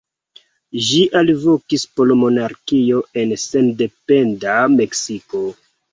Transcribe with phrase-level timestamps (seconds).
[0.85, 5.45] Ĝi alvokis por monarkio en sendependa Meksiko.